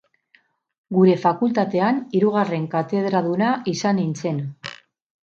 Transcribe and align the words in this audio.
Gure 0.97 1.17
fakultatean, 1.25 1.99
hirugarren 2.19 2.65
katedraduna 2.71 3.51
izan 3.73 4.01
nintzen. 4.03 4.41